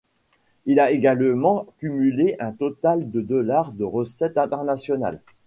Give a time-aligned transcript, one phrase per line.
[0.65, 5.21] Il a également cumulé un total de dollars de recettes internationales.